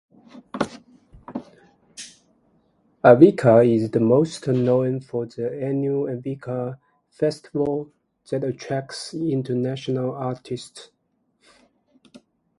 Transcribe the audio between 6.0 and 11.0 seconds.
Arvika Festival that attracts international artists.